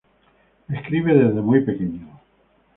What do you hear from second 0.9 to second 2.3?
desde muy pequeño.